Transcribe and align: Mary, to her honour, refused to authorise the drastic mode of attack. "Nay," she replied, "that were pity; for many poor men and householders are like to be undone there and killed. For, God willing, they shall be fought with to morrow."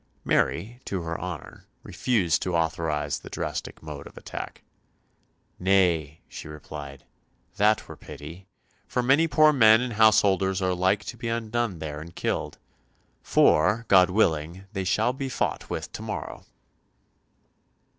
Mary, 0.25 0.79
to 0.83 1.03
her 1.03 1.21
honour, 1.21 1.67
refused 1.83 2.41
to 2.41 2.55
authorise 2.55 3.19
the 3.19 3.29
drastic 3.29 3.83
mode 3.83 4.07
of 4.07 4.17
attack. 4.17 4.63
"Nay," 5.59 6.21
she 6.27 6.47
replied, 6.47 7.03
"that 7.57 7.87
were 7.87 7.95
pity; 7.95 8.47
for 8.87 9.03
many 9.03 9.27
poor 9.27 9.53
men 9.53 9.79
and 9.79 9.93
householders 9.93 10.59
are 10.59 10.73
like 10.73 11.05
to 11.05 11.17
be 11.17 11.27
undone 11.27 11.77
there 11.77 12.01
and 12.01 12.15
killed. 12.15 12.57
For, 13.21 13.85
God 13.89 14.09
willing, 14.09 14.65
they 14.73 14.85
shall 14.85 15.13
be 15.13 15.29
fought 15.29 15.69
with 15.69 15.91
to 15.91 16.01
morrow." 16.01 16.45